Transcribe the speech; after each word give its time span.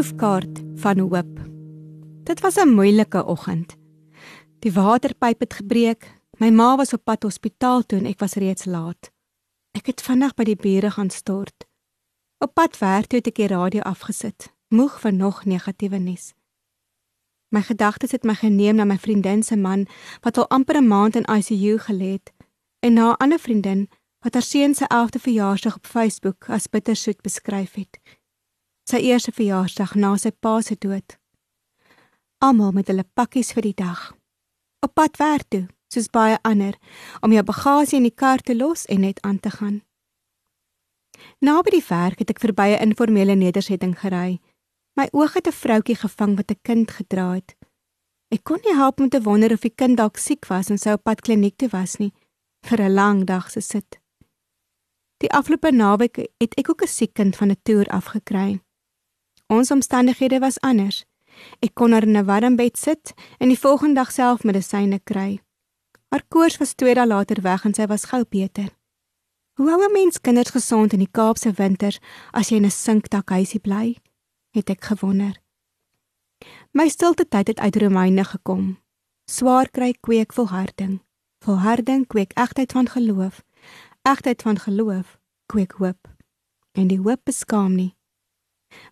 Troefkaart 0.00 0.60
van 0.74 0.98
hoop. 0.98 1.40
Dit 2.24 2.40
was 2.40 2.54
'n 2.56 2.68
moeilike 2.68 3.24
oggend. 3.24 3.76
Die 4.58 4.72
waterpyp 4.72 5.40
het 5.40 5.54
gebreek. 5.54 6.20
My 6.38 6.50
ma 6.50 6.76
was 6.76 6.92
op 6.92 7.04
pad 7.04 7.22
hospitaal 7.22 7.82
toe 7.82 7.98
en 7.98 8.06
ek 8.06 8.18
was 8.18 8.34
reeds 8.34 8.64
laat. 8.64 9.10
Ek 9.70 9.86
het 9.86 10.02
vinnig 10.02 10.34
by 10.34 10.44
die 10.44 10.56
bure 10.56 10.90
gaan 10.90 11.10
stort. 11.10 11.66
Op 12.38 12.54
pad 12.54 12.78
werk 12.78 13.06
toe 13.06 13.18
het 13.18 13.26
ek 13.26 13.34
die 13.34 13.46
radio 13.46 13.80
afgesit, 13.80 14.54
moeg 14.68 15.00
van 15.00 15.16
nog 15.16 15.44
negatiewe 15.44 15.98
nuus. 15.98 16.32
My 17.48 17.60
gedagtes 17.60 18.10
het 18.10 18.24
my 18.24 18.34
geneem 18.34 18.74
na 18.74 18.84
my 18.84 18.98
vriendin 18.98 19.42
se 19.42 19.56
man 19.56 19.86
wat 20.20 20.38
al 20.38 20.48
amper 20.48 20.76
'n 20.76 20.86
maand 20.86 21.16
in 21.16 21.36
ICU 21.36 21.78
gelê 21.78 22.12
het 22.12 22.32
en 22.78 22.92
na 22.92 23.10
'n 23.10 23.16
ander 23.16 23.38
vriendin 23.38 23.88
wat 24.20 24.32
haar 24.32 24.42
seun 24.42 24.74
se 24.74 24.84
11de 24.88 25.18
verjaarsdag 25.18 25.76
op 25.76 25.86
Facebook 25.86 26.48
as 26.48 26.68
bittersoet 26.68 27.20
beskryf 27.20 27.74
het. 27.74 28.19
Sy 28.90 28.98
eerste 29.06 29.30
verjaarsdag 29.30 29.94
na 29.94 30.16
sy 30.18 30.30
pa 30.30 30.60
se 30.66 30.74
dood. 30.74 31.14
Almal 32.42 32.72
met 32.74 32.88
hulle 32.90 33.04
pakkies 33.14 33.52
vir 33.54 33.62
die 33.62 33.76
dag. 33.76 34.16
Op 34.82 34.94
pad 34.98 35.20
werk 35.20 35.46
toe, 35.48 35.68
soos 35.92 36.08
baie 36.10 36.38
ander, 36.42 36.74
om 37.22 37.30
jou 37.30 37.44
bagasie 37.46 38.00
in 38.00 38.08
die 38.08 38.16
kar 38.22 38.42
te 38.42 38.56
los 38.56 38.88
en 38.90 39.04
net 39.06 39.20
aan 39.22 39.38
te 39.38 39.50
gaan. 39.50 39.82
Na 41.38 41.60
by 41.62 41.70
die 41.76 41.86
werk 41.86 42.18
het 42.18 42.30
ek 42.30 42.42
verby 42.42 42.74
'n 42.74 42.90
informele 42.90 43.34
nedersetting 43.34 43.94
gery 43.94 44.40
My 44.98 45.06
oog 45.12 45.34
het 45.34 45.46
'n 45.46 45.60
vroutjie 45.62 45.96
gevang 45.96 46.36
wat 46.36 46.50
'n 46.50 46.60
kind 46.62 46.90
gedra 46.90 47.32
het. 47.32 47.56
Ek 48.28 48.44
kon 48.44 48.58
nie 48.64 48.74
help 48.74 49.00
om 49.00 49.08
te 49.08 49.22
wonder 49.22 49.52
of 49.52 49.60
die 49.60 49.74
kind 49.74 49.96
dalk 49.96 50.16
siek 50.16 50.46
was 50.46 50.70
en 50.70 50.78
sou 50.78 50.94
op 50.94 51.02
pad 51.02 51.20
kliniek 51.20 51.56
toe 51.56 51.68
was 51.68 51.96
nie 51.96 52.12
vir 52.68 52.80
'n 52.80 52.94
lang 52.94 53.24
dag 53.24 53.50
se 53.50 53.60
sit. 53.60 54.00
Die 55.16 55.30
afgelope 55.30 55.70
naweek 55.70 56.16
het 56.16 56.54
ek 56.54 56.70
ook 56.70 56.82
'n 56.82 56.86
siek 56.86 57.14
kind 57.14 57.36
van 57.36 57.50
'n 57.50 57.60
toer 57.62 57.86
afgekry. 57.86 58.60
Ons 59.50 59.70
omstandighede 59.70 60.38
was 60.38 60.60
anders. 60.60 61.04
Ek 61.58 61.74
kon 61.74 61.92
haar 61.92 62.06
in 62.06 62.16
'n 62.16 62.24
warm 62.24 62.56
bed 62.56 62.78
sit 62.78 63.14
en 63.38 63.48
die 63.48 63.58
volgende 63.58 63.94
dag 63.94 64.12
self 64.12 64.42
medisyne 64.42 65.00
kry. 65.02 65.40
Haar 66.08 66.22
koors 66.28 66.56
was 66.58 66.74
2 66.74 66.94
dae 66.94 67.06
later 67.06 67.42
weg 67.42 67.64
en 67.64 67.74
sy 67.74 67.86
was 67.86 68.04
gou 68.04 68.24
beter. 68.24 68.70
Hoe 69.56 69.70
hou 69.70 69.82
'n 69.84 69.92
mens 69.92 70.20
kinders 70.20 70.50
gesond 70.50 70.92
in 70.92 70.98
die 70.98 71.10
Kaapse 71.10 71.52
winters 71.52 71.98
as 72.32 72.48
jy 72.48 72.56
in 72.56 72.64
'n 72.64 72.70
sinkdak 72.70 73.28
huisie 73.30 73.60
bly? 73.60 73.96
het 74.50 74.70
ek 74.70 74.84
gewonder. 74.84 75.40
My 76.72 76.88
stilte 76.88 77.28
tyd 77.28 77.46
het 77.46 77.58
uit 77.58 77.76
Romeine 77.76 78.24
gekom. 78.24 78.78
Swaar 79.30 79.70
kry 79.70 79.94
kweek 80.00 80.32
volharding. 80.32 81.00
Volharding 81.44 82.06
kweek 82.06 82.32
egtheid 82.32 82.72
van 82.72 82.88
geloof. 82.88 83.42
Egtheid 84.02 84.42
van 84.42 84.58
geloof 84.58 85.18
kweek 85.46 85.72
hoop. 85.72 86.08
En 86.72 86.86
die 86.86 86.98
hoop 86.98 87.20
beskaam 87.24 87.74
nie. 87.74 87.99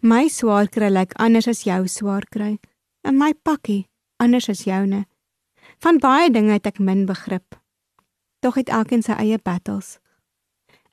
My 0.01 0.29
swaar 0.29 0.69
kry 0.69 0.91
lyk 0.91 1.15
anders 1.19 1.49
as 1.49 1.65
jou 1.67 1.87
swaar 1.89 2.27
kry. 2.31 2.59
En 3.05 3.19
my 3.19 3.33
pakkie 3.43 3.87
anders 4.19 4.49
as 4.49 4.65
joune. 4.65 5.05
Van 5.79 5.99
baie 5.99 6.31
dinge 6.31 6.53
het 6.53 6.67
ek 6.67 6.79
min 6.79 7.07
begrip. 7.07 7.55
Tog 8.41 8.55
het 8.55 8.69
elkeen 8.69 9.03
sy 9.03 9.15
eie 9.19 9.39
battles. 9.39 9.99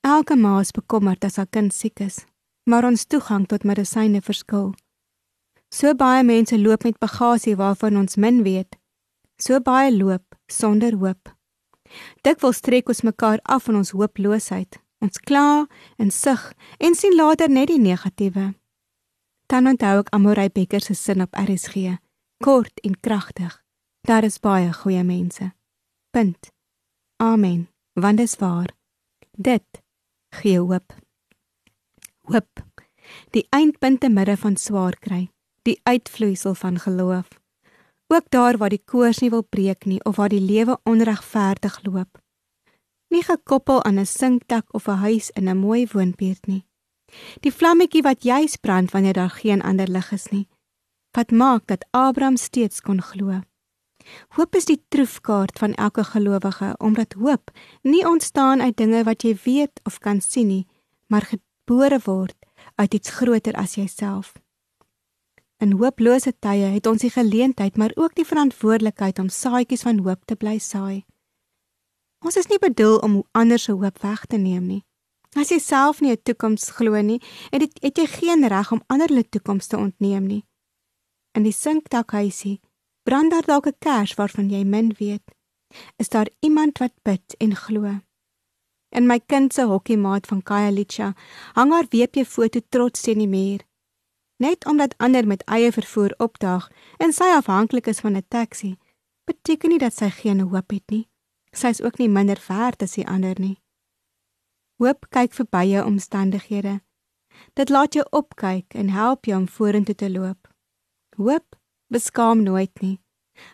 Elke 0.02 0.36
ma 0.36 0.60
is 0.60 0.72
bekommerd 0.72 1.26
as 1.26 1.38
haar 1.42 1.50
kind 1.50 1.74
siek 1.74 2.00
is 2.00 2.26
maar 2.66 2.86
ons 2.86 3.06
toegang 3.06 3.46
tot 3.48 3.64
medisyne 3.64 4.22
verskil. 4.22 4.74
So 5.70 5.94
baie 5.98 6.24
mense 6.24 6.58
loop 6.58 6.86
met 6.86 6.98
bagasie 7.02 7.56
waarvan 7.60 7.98
ons 8.02 8.18
min 8.18 8.42
weet. 8.44 8.78
So 9.38 9.60
baie 9.60 9.92
loop 9.94 10.38
sonder 10.52 10.98
hoop. 10.98 11.30
Dikwels 12.26 12.62
trek 12.66 12.90
ons 12.90 13.04
mekaar 13.06 13.40
af 13.44 13.70
in 13.70 13.78
ons 13.82 13.94
hooploosheid. 13.94 14.80
Ons 15.04 15.22
kla 15.22 15.66
en 16.02 16.12
sug 16.12 16.54
en 16.80 16.96
sien 16.98 17.14
later 17.16 17.50
net 17.50 17.70
die 17.70 17.82
negatiewe. 17.82 18.54
Dan 19.46 19.68
onthou 19.68 20.00
ek 20.00 20.10
Amorey 20.14 20.50
Becker 20.50 20.82
se 20.82 20.94
sin 20.94 21.22
op 21.22 21.36
RSG. 21.36 21.98
Kort 22.44 22.80
en 22.82 23.00
kragtig. 23.00 23.64
Daar 24.02 24.24
is 24.24 24.40
baie 24.40 24.74
goeie 24.74 25.04
mense. 25.04 25.54
Punt. 26.10 26.52
Amen. 27.18 27.68
Want 27.94 28.18
dit 28.18 28.28
is 28.28 28.36
waar. 28.36 28.76
Dit 29.32 29.84
gee 30.30 30.60
hoop 30.60 31.06
hoop. 32.26 32.64
Die 33.34 33.46
eindpunt 33.50 34.02
te 34.02 34.10
midde 34.10 34.38
van 34.38 34.58
swaar 34.58 34.98
kry, 35.00 35.28
die 35.68 35.80
uitvloeisel 35.84 36.56
van 36.56 36.80
geloof. 36.80 37.28
Ook 38.08 38.30
daar 38.30 38.58
waar 38.58 38.74
die 38.74 38.84
koers 38.86 39.22
nie 39.22 39.32
wil 39.34 39.44
breek 39.44 39.86
nie 39.86 40.02
of 40.06 40.16
waar 40.16 40.30
die 40.30 40.42
lewe 40.42 40.78
onregverdig 40.84 41.80
loop. 41.84 42.22
Nie 43.10 43.24
gekoppel 43.24 43.84
aan 43.84 44.00
'n 44.00 44.06
sinkdak 44.06 44.74
of 44.74 44.88
'n 44.88 45.02
huis 45.06 45.30
in 45.30 45.50
'n 45.50 45.58
mooi 45.58 45.88
woonbuurt 45.92 46.46
nie. 46.48 46.66
Die 47.40 47.54
vlammetjie 47.54 48.02
wat 48.02 48.24
juis 48.24 48.56
brand 48.56 48.92
wanneer 48.92 49.14
daar 49.14 49.30
geen 49.30 49.62
ander 49.62 49.88
lig 49.88 50.12
is 50.12 50.28
nie. 50.32 50.48
Wat 51.12 51.32
maak 51.32 51.68
dat 51.68 51.86
Abraham 51.92 52.38
steeds 52.38 52.82
kon 52.82 53.02
glo? 53.02 53.42
Hoop 54.38 54.56
is 54.56 54.66
die 54.66 54.82
troefkaart 54.88 55.60
van 55.60 55.74
elke 55.74 56.04
gelowige 56.04 56.76
omdat 56.78 57.14
hoop 57.14 57.52
nie 57.82 58.06
ontstaan 58.08 58.62
uit 58.62 58.78
dinge 58.78 59.04
wat 59.04 59.24
jy 59.24 59.36
weet 59.44 59.80
of 59.84 60.00
kan 60.00 60.22
sien 60.22 60.48
nie, 60.48 60.68
maar 61.08 61.26
gebore 61.32 62.00
word 62.06 62.36
uit 62.76 62.94
iets 62.94 63.10
groter 63.10 63.54
as 63.54 63.76
jouself. 63.76 64.34
In 65.58 65.78
hooplose 65.80 66.34
tye 66.40 66.74
het 66.76 66.88
ons 66.88 67.02
die 67.02 67.14
geleentheid 67.14 67.78
maar 67.78 67.92
ook 67.96 68.16
die 68.16 68.28
verantwoordelikheid 68.28 69.20
om 69.20 69.30
saadjies 69.30 69.86
van 69.88 70.04
hoop 70.04 70.26
te 70.26 70.36
bly 70.36 70.58
saai. 70.60 71.06
Ons 72.26 72.36
is 72.36 72.50
nie 72.52 72.60
bedoel 72.60 72.98
om 73.06 73.24
ander 73.32 73.60
se 73.60 73.72
hoop 73.72 74.02
weg 74.04 74.26
te 74.26 74.38
neem 74.38 74.66
nie. 74.68 74.84
As 75.36 75.52
jy 75.52 75.60
self 75.60 76.00
nie 76.02 76.12
'n 76.12 76.24
toekoms 76.24 76.70
glo 76.78 77.02
nie, 77.02 77.22
het 77.52 77.60
dit 77.60 77.74
het 77.84 77.98
jy 77.98 78.08
geen 78.08 78.48
reg 78.48 78.72
om 78.72 78.84
ander 78.88 79.08
hulle 79.08 79.30
toekoms 79.30 79.68
te 79.68 79.78
ontneem 79.78 80.26
nie. 80.28 80.46
In 81.36 81.44
die 81.44 81.52
sinkdakhuisie 81.52 82.62
brand 83.04 83.32
daar 83.32 83.46
dalk 83.46 83.68
'n 83.68 83.80
kers 83.80 84.14
waarvan 84.16 84.50
jy 84.50 84.64
min 84.64 84.96
weet. 84.98 85.36
Is 85.98 86.10
daar 86.10 86.30
iemand 86.40 86.78
wat 86.78 86.94
bid 87.04 87.36
en 87.38 87.56
glo? 87.56 88.00
In 88.90 89.08
my 89.08 89.20
kind 89.20 89.54
se 89.54 89.62
hokkiemaat 89.62 90.28
van 90.28 90.44
Khayelitsha 90.44 91.14
hang 91.54 91.72
haar 91.72 91.88
WP 91.90 92.26
foto 92.26 92.60
trots 92.70 93.02
teen 93.02 93.18
die 93.18 93.28
muur. 93.28 93.60
Net 94.38 94.66
omdat 94.66 94.98
ander 94.98 95.28
met 95.28 95.44
eie 95.44 95.72
vervoer 95.72 96.14
opdaag 96.18 96.70
en 96.98 97.14
sy 97.14 97.24
afhanklik 97.24 97.88
is 97.88 98.00
van 98.00 98.16
'n 98.16 98.26
taxi, 98.28 98.78
beteken 99.26 99.70
nie 99.70 99.80
dat 99.80 99.94
sy 99.94 100.10
geen 100.10 100.40
hoop 100.40 100.70
het 100.72 100.90
nie. 100.90 101.08
Sy 101.52 101.68
is 101.68 101.82
ook 101.82 101.98
nie 101.98 102.10
minder 102.10 102.44
werd 102.48 102.82
as 102.82 102.94
die 102.94 103.08
ander 103.08 103.40
nie. 103.40 103.65
Hoop 104.78 105.06
kyk 105.10 105.34
verby 105.34 105.64
jou 105.70 105.86
omstandighede. 105.86 106.80
Dit 107.54 107.70
laat 107.70 107.94
jou 107.94 108.06
opkyk 108.12 108.74
en 108.76 108.90
help 108.90 109.26
jou 109.26 109.38
om 109.40 109.48
vorentoe 109.48 109.96
te 109.96 110.10
loop. 110.12 110.48
Hoop 111.16 111.56
beskaam 111.88 112.44
nooit 112.44 112.82
nie, 112.82 113.00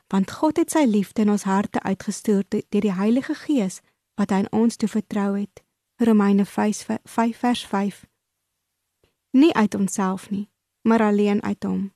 want 0.08 0.32
God 0.32 0.58
het 0.58 0.72
sy 0.72 0.86
liefde 0.86 1.22
in 1.22 1.30
ons 1.30 1.46
harte 1.46 1.82
uitgestuur 1.82 2.46
deur 2.50 2.86
die 2.88 2.94
Heilige 2.94 3.36
Gees 3.36 3.82
wat 4.18 4.32
hy 4.32 4.42
aan 4.42 4.52
ons 4.52 4.78
toe 4.78 4.90
vertrou 4.90 5.36
het. 5.38 5.64
Romeine 6.02 6.46
5 6.46 6.86
vers 7.06 7.66
5. 7.66 8.06
Nie 9.38 9.53
uit 9.53 9.76
onsself 9.76 10.29
nie, 10.29 10.50
maar 10.82 11.02
alleen 11.02 11.44
uit 11.44 11.64
hom. 11.64 11.91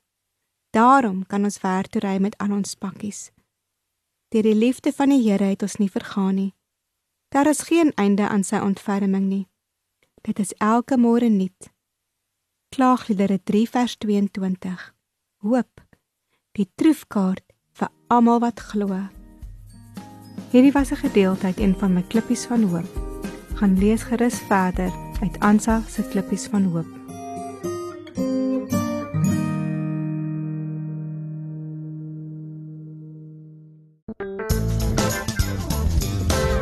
Daarom 0.70 1.26
kan 1.26 1.44
ons 1.44 1.58
ver 1.58 1.88
toe 1.88 2.00
ry 2.00 2.18
met 2.22 2.38
al 2.38 2.52
ons 2.52 2.74
pakkies. 2.74 3.30
Deur 4.30 4.46
die 4.46 4.54
liefde 4.54 4.92
van 4.92 5.10
die 5.10 5.22
Here 5.24 5.50
het 5.50 5.62
ons 5.62 5.78
nie 5.82 5.90
vergaan 5.90 6.34
nie. 6.34 6.52
Daar 7.36 7.46
is 7.46 7.60
geen 7.60 7.92
einde 7.94 8.28
aan 8.28 8.44
sy 8.44 8.56
ontferming 8.56 9.26
nie. 9.28 9.48
Dit 10.24 10.38
is 10.38 10.54
elke 10.56 10.96
môre 10.96 11.28
nuut. 11.28 11.68
Klaagliedere 12.72 13.36
3 13.44 13.68
vers 13.74 13.96
22. 14.00 14.94
Hoop. 15.44 15.82
Die 16.56 16.64
troefkaart 16.80 17.44
vir 17.76 17.92
almal 18.08 18.40
wat 18.40 18.64
glo. 18.70 19.02
Hierdie 20.50 20.72
was 20.72 20.96
'n 20.96 21.02
gedeelte 21.04 21.46
uit 21.46 21.60
een 21.60 21.76
van 21.76 21.92
my 21.92 22.02
klippies 22.08 22.46
van 22.46 22.62
hoop. 22.62 22.88
Gaan 23.60 23.78
lees 23.78 24.02
gerus 24.02 24.40
verder 24.40 24.92
uit 25.20 25.40
Ansa 25.40 25.82
se 25.88 26.08
klippies 26.08 26.46
van 26.46 26.64
hoop. 26.64 26.95